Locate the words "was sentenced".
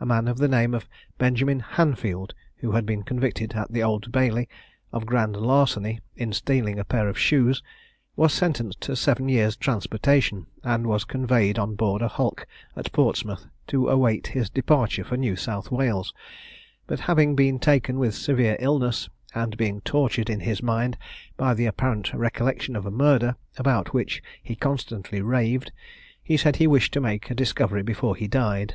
8.16-8.82